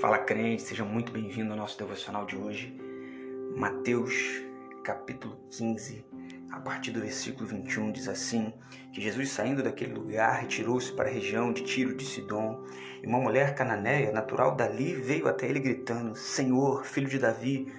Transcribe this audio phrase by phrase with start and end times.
[0.00, 2.74] Fala crente, seja muito bem-vindo ao nosso devocional de hoje.
[3.54, 4.42] Mateus,
[4.82, 6.02] capítulo 15,
[6.50, 8.50] a partir do versículo 21, diz assim:
[8.94, 12.64] Que Jesus, saindo daquele lugar, retirou-se para a região de Tiro de Sidom,
[13.02, 17.70] e uma mulher cananeia, natural dali, veio até ele gritando: Senhor, filho de Davi,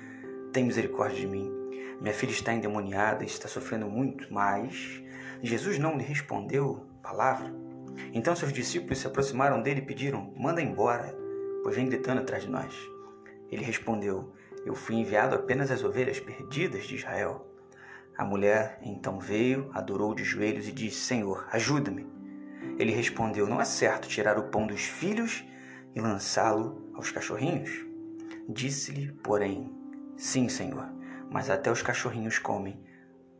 [0.54, 1.52] tem misericórdia de mim.
[2.00, 5.02] Minha filha está endemoniada e está sofrendo muito, mas
[5.42, 7.52] Jesus não lhe respondeu palavra.
[8.14, 11.20] Então seus discípulos se aproximaram dele e pediram: Manda embora,
[11.64, 12.76] pois vem gritando atrás de nós.
[13.50, 14.34] Ele respondeu:
[14.66, 17.48] Eu fui enviado apenas às ovelhas perdidas de Israel.
[18.18, 22.08] A mulher então veio, adorou de joelhos e disse: Senhor, ajuda-me.
[22.78, 25.44] Ele respondeu: Não é certo tirar o pão dos filhos
[25.96, 27.86] e lançá-lo aos cachorrinhos?
[28.48, 29.72] Disse-lhe, porém:
[30.18, 30.88] Sim, Senhor,
[31.30, 32.80] mas até os cachorrinhos comem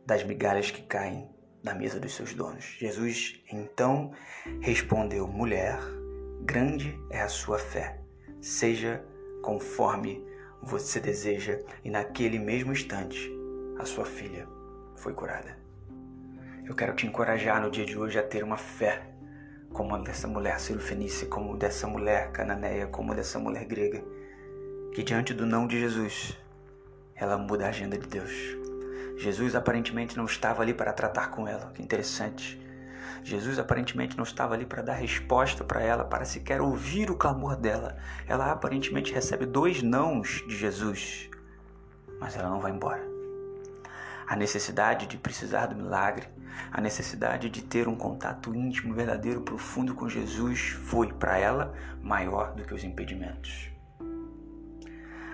[0.06, 1.30] das migalhas que caem
[1.62, 2.76] da mesa dos seus donos.
[2.78, 4.12] Jesus então
[4.60, 5.78] respondeu: Mulher,
[6.42, 8.01] grande é a sua fé,
[8.42, 9.02] seja
[9.40, 10.26] conforme
[10.60, 11.60] você deseja.
[11.82, 13.32] E naquele mesmo instante,
[13.78, 14.46] a sua filha
[14.96, 15.56] foi curada.
[16.64, 19.08] Eu quero te encorajar no dia de hoje a ter uma fé
[19.72, 24.04] como a dessa mulher cirofenícia, como dessa mulher cananeia, como dessa mulher grega,
[24.92, 26.38] que diante do não de Jesus,
[27.14, 28.30] ela muda a agenda de Deus.
[29.16, 31.70] Jesus aparentemente não estava ali para tratar com ela.
[31.72, 32.60] Que interessante.
[33.22, 37.56] Jesus aparentemente não estava ali para dar resposta para ela, para sequer ouvir o clamor
[37.56, 37.96] dela.
[38.26, 41.30] Ela aparentemente recebe dois nãos de Jesus,
[42.20, 43.02] mas ela não vai embora.
[44.26, 46.26] A necessidade de precisar do milagre,
[46.70, 52.54] a necessidade de ter um contato íntimo, verdadeiro, profundo com Jesus foi para ela maior
[52.54, 53.70] do que os impedimentos.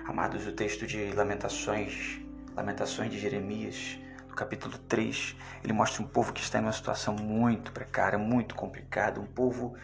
[0.05, 2.19] Amados, o texto de Lamentações
[2.59, 3.97] Lamentações de Jeremias,
[4.39, 9.19] capítulo 3, ele mostra um povo que está em uma situação muito precária, muito complicada,
[9.19, 9.75] um povo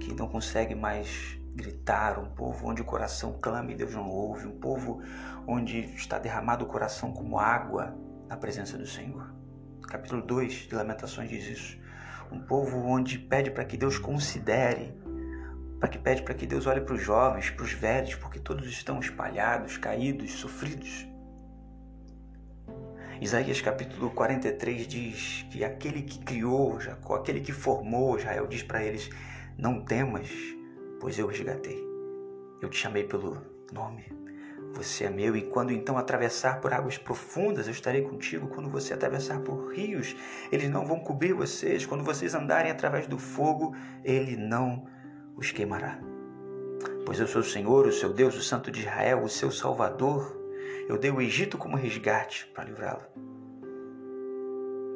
[0.00, 4.46] que não consegue mais gritar, um povo onde o coração clama e Deus não ouve,
[4.46, 5.02] um povo
[5.46, 7.96] onde está derramado o coração como água
[8.28, 9.32] na presença do Senhor.
[9.88, 11.78] Capítulo 2 de Lamentações diz isso.
[12.30, 14.94] Um povo onde pede para que Deus considere,
[15.80, 18.66] para que pede para que Deus olhe para os jovens, para os velhos, porque todos
[18.66, 21.10] estão espalhados, caídos, sofridos.
[23.20, 28.82] Isaías capítulo 43 diz que aquele que criou Jacó, aquele que formou Israel, diz para
[28.82, 29.10] eles:
[29.56, 30.28] Não temas,
[31.00, 31.82] pois eu resgatei.
[32.60, 33.40] Eu te chamei pelo
[33.72, 34.04] nome.
[34.74, 38.48] Você é meu, e quando então atravessar por águas profundas, eu estarei contigo.
[38.48, 40.16] Quando você atravessar por rios,
[40.50, 41.84] eles não vão cobrir vocês.
[41.84, 44.86] Quando vocês andarem através do fogo, ele não
[45.36, 45.98] os queimará.
[47.04, 50.41] Pois eu sou o Senhor, o seu Deus, o Santo de Israel, o seu Salvador.
[50.88, 53.02] Eu dei o Egito como resgate para livrá-lo.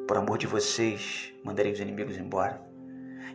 [0.07, 2.61] Por amor de vocês, mandarei os inimigos embora.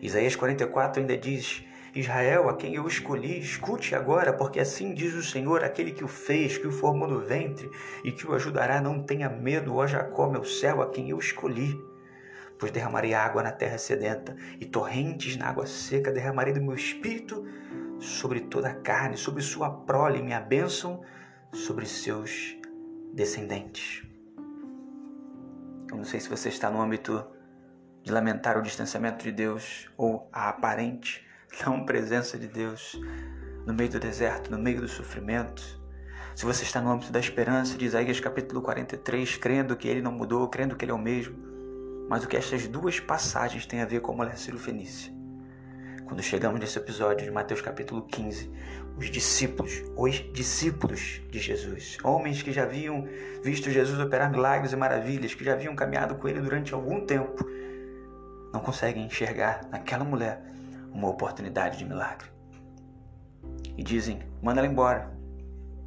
[0.01, 1.63] Isaías 44 ainda diz:
[1.95, 6.09] Israel, a quem eu escolhi, escute agora, porque assim diz o Senhor, aquele que o
[6.09, 7.71] fez, que o formou no ventre
[8.03, 8.81] e que o ajudará.
[8.81, 11.79] Não tenha medo, ó Jacó, meu céu, a quem eu escolhi.
[12.59, 17.45] Pois derramarei água na terra sedenta e torrentes na água seca, derramarei do meu espírito
[17.99, 21.03] sobre toda a carne, sobre sua prole, minha bênção
[21.53, 22.57] sobre seus
[23.13, 24.03] descendentes.
[25.91, 27.25] Eu não sei se você está no âmbito
[28.03, 31.25] de lamentar o distanciamento de Deus ou a aparente
[31.67, 32.99] não presença de Deus
[33.67, 35.81] no meio do deserto, no meio do sofrimento.
[36.35, 40.13] Se você está no âmbito da esperança de Isaías capítulo 43, crendo que ele não
[40.13, 41.37] mudou, crendo que ele é o mesmo.
[42.09, 45.22] Mas o que estas duas passagens têm a ver com a mulher Fenícia?
[46.13, 48.51] Quando chegamos nesse episódio de Mateus capítulo 15,
[48.99, 53.09] os discípulos, os discípulos de Jesus, homens que já haviam
[53.43, 57.43] visto Jesus operar milagres e maravilhas, que já haviam caminhado com ele durante algum tempo,
[58.53, 60.43] não conseguem enxergar naquela mulher
[60.93, 62.29] uma oportunidade de milagre.
[63.75, 65.11] E dizem: manda ela embora,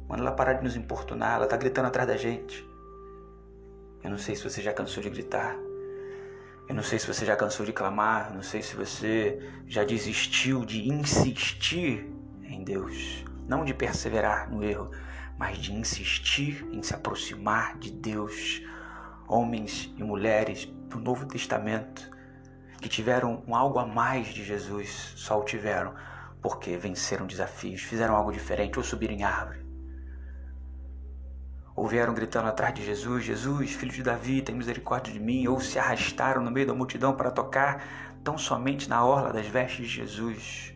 [0.08, 2.68] manda ela parar de nos importunar, ela está gritando atrás da gente.
[4.02, 5.56] Eu não sei se você já cansou de gritar,
[6.68, 10.64] eu não sei se você já cansou de clamar, não sei se você já desistiu
[10.64, 12.12] de insistir
[12.42, 14.90] em Deus, não de perseverar no erro,
[15.38, 18.62] mas de insistir em se aproximar de Deus.
[19.28, 22.10] Homens e mulheres do Novo Testamento
[22.80, 25.94] que tiveram um algo a mais de Jesus, só o tiveram
[26.40, 29.65] porque venceram desafios, fizeram algo diferente ou subiram em árvore
[31.76, 35.60] ou vieram gritando atrás de Jesus: Jesus, filho de Davi, tem misericórdia de mim, ou
[35.60, 39.94] se arrastaram no meio da multidão para tocar tão somente na orla das vestes de
[39.94, 40.74] Jesus,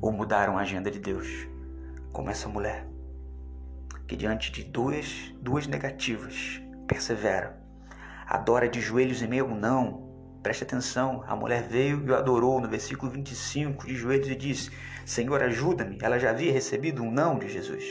[0.00, 1.48] ou mudaram a agenda de Deus,
[2.12, 2.86] como essa mulher,
[4.06, 7.58] que diante de duas, duas negativas persevera,
[8.26, 10.06] adora de joelhos em meio não,
[10.46, 14.70] Preste atenção, a mulher veio e o adorou no versículo 25, de joelhos, e disse:
[15.04, 15.98] Senhor, ajuda-me.
[16.00, 17.82] Ela já havia recebido um não de Jesus.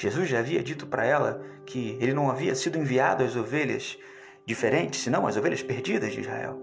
[0.00, 3.98] Jesus já havia dito para ela que ele não havia sido enviado às ovelhas
[4.46, 6.58] diferentes, senão às ovelhas perdidas de Israel.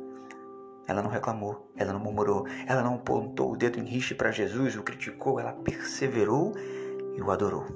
[0.88, 4.76] Ela não reclamou, ela não murmurou, ela não apontou o dedo em riche para Jesus,
[4.76, 6.52] o criticou, ela perseverou
[7.16, 7.68] e o adorou.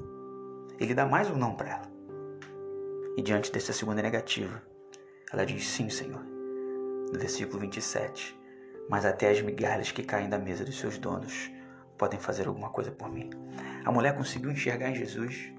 [0.80, 1.92] Ele dá mais um não para ela.
[3.16, 4.64] E diante dessa segunda negativa,
[5.32, 6.24] ela diz: Sim, Senhor.
[7.14, 8.36] No versículo 27,
[8.90, 11.52] mas até as migalhas que caem da mesa dos seus donos
[12.02, 13.30] podem fazer alguma coisa por mim.
[13.86, 15.54] A mulher conseguiu enxergar em Jesus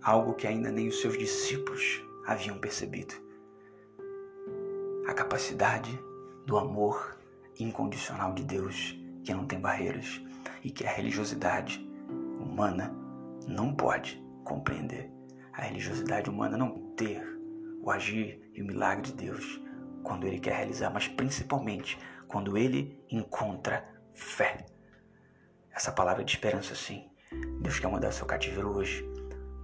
[0.00, 3.12] algo que ainda nem os seus discípulos haviam percebido.
[5.08, 5.90] A capacidade
[6.46, 7.18] do amor
[7.58, 10.22] incondicional de Deus, que não tem barreiras
[10.62, 11.84] e que a religiosidade
[12.38, 12.94] humana
[13.48, 15.10] não pode compreender.
[15.52, 17.20] A religiosidade humana não ter
[17.82, 19.60] o agir e o milagre de Deus
[20.04, 24.64] quando ele quer realizar, mas principalmente quando ele encontra fé.
[25.74, 27.08] Essa palavra de esperança, sim.
[27.60, 29.08] Deus quer mudar seu cativeiro hoje,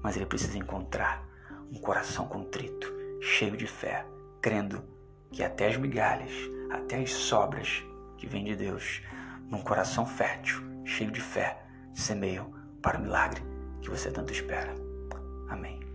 [0.02, 1.26] mas ele precisa encontrar
[1.70, 4.06] um coração contrito, cheio de fé,
[4.40, 4.82] crendo
[5.30, 6.32] que até as migalhas,
[6.70, 7.84] até as sobras
[8.16, 9.02] que vêm de Deus,
[9.50, 11.62] num coração fértil, cheio de fé,
[11.94, 12.52] semeiam
[12.82, 13.42] para o milagre
[13.82, 14.74] que você tanto espera.
[15.48, 15.87] Amém.